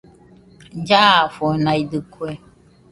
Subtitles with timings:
[0.87, 2.29] Llafonaidɨkue